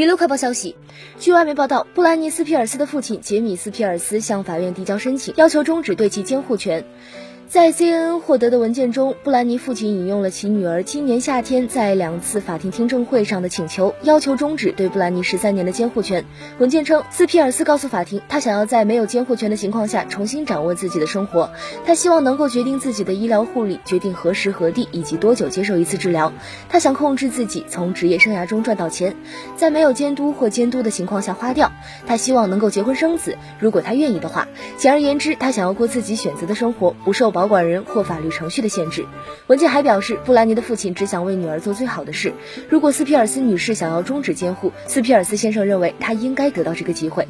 [0.00, 0.76] 娱乐快报消息，
[1.18, 6.86] 据外媒报道，布兰妮斯皮尔斯的父亲杰米斯皮尔斯向法院递交申请，要求终止对其监护权。
[7.50, 16.24] 在 CNN 获得的文件中，布兰妮父亲引用了其女儿今年夏天在两次法庭听证会上的请求，要求终止对布兰妮十三年的监护权。
[16.60, 21.50] 文件称，斯皮尔斯告诉法庭，他想要在没有监护权的情况下重新掌握自己的生活，
[21.84, 26.32] 他希望能够决定自己的医疗护理，决定何时何地以及多久接受一次治疗。
[26.68, 29.16] 他想控制自己从职业生涯中赚到钱，
[29.56, 31.72] 在没有监督或监督的情况下花掉。
[32.06, 34.46] 他希望能够结婚生子，如果他愿意的话。
[34.76, 37.39] 简而言之，他想要过自己选择的生活，不受保。
[37.40, 39.06] 保管人或法律程序的限制。
[39.46, 42.34] 文件还表示，布兰妮的父亲只想为女儿做最好的事。
[42.68, 47.26] 如果斯皮尔斯女士想要终止监护，斯皮尔斯先生认为他应该得到这个机会。